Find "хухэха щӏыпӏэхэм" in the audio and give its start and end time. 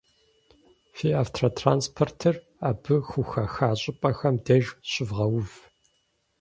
3.09-4.35